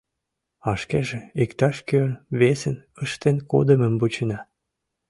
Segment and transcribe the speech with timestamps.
[0.69, 4.39] А шкеже иктаж-кӧн весын ыштен кодымым вучена.